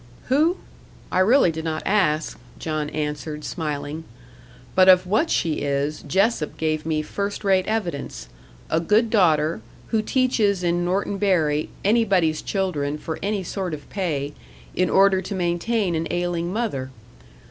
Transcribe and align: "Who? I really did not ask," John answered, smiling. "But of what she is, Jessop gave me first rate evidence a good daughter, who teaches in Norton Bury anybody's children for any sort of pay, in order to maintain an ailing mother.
"Who? 0.29 0.57
I 1.11 1.19
really 1.19 1.51
did 1.51 1.63
not 1.63 1.83
ask," 1.85 2.39
John 2.57 2.89
answered, 2.89 3.43
smiling. 3.45 4.03
"But 4.73 4.89
of 4.89 5.05
what 5.05 5.29
she 5.29 5.59
is, 5.61 6.01
Jessop 6.01 6.57
gave 6.57 6.87
me 6.87 7.03
first 7.03 7.43
rate 7.43 7.67
evidence 7.67 8.27
a 8.71 8.79
good 8.79 9.11
daughter, 9.11 9.61
who 9.89 10.01
teaches 10.01 10.63
in 10.63 10.83
Norton 10.83 11.19
Bury 11.19 11.69
anybody's 11.85 12.41
children 12.41 12.97
for 12.97 13.19
any 13.21 13.43
sort 13.43 13.75
of 13.75 13.87
pay, 13.91 14.33
in 14.73 14.89
order 14.89 15.21
to 15.21 15.35
maintain 15.35 15.93
an 15.93 16.07
ailing 16.09 16.51
mother. 16.51 16.89